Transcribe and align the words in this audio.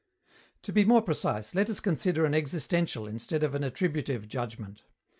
To 0.63 0.73
be 0.73 0.83
more 0.83 1.03
precise, 1.03 1.53
let 1.53 1.69
us 1.69 1.79
consider 1.79 2.25
an 2.25 2.33
existential, 2.33 3.05
instead 3.05 3.43
of 3.43 3.53
an 3.53 3.63
attributive, 3.63 4.27
judgment. 4.27 4.81